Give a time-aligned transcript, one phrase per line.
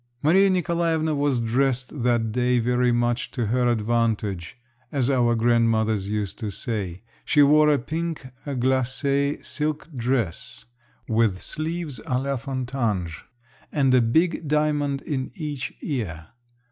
[0.23, 4.57] Maria Nikolaevna was dressed that day very much "to her advantage,"
[4.91, 7.03] as our grandmothers used to say.
[7.23, 10.65] She wore a pink glacé silk dress,
[11.07, 13.25] with sleeves à la Fontange,
[13.71, 16.29] and a big diamond in each ear.